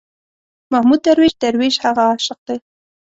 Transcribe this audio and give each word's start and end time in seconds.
محمود 0.73 1.01
درویش، 1.05 1.33
درویش 1.41 1.75
هغه 1.85 2.03
عاشق 2.09 2.39
دی. 2.47 2.57